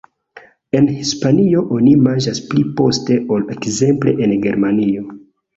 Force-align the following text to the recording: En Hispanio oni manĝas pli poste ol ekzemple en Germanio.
En 0.79 0.87
Hispanio 0.93 1.61
oni 1.75 1.93
manĝas 2.07 2.41
pli 2.53 2.63
poste 2.81 3.21
ol 3.37 3.47
ekzemple 3.57 4.17
en 4.29 4.35
Germanio. 4.49 5.07